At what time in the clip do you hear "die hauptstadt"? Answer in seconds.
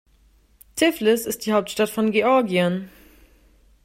1.45-1.91